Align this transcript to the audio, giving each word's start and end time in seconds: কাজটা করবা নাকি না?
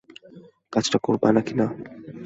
কাজটা 0.73 0.97
করবা 1.05 1.27
নাকি 1.35 1.53
না? 1.59 1.65